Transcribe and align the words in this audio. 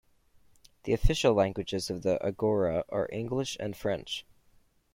The 0.85 0.93
official 0.93 1.35
languages 1.35 1.91
of 1.91 2.01
the 2.01 2.17
Agora 2.25 2.85
are 2.89 3.07
English 3.13 3.55
and 3.59 3.77
French. 3.77 4.25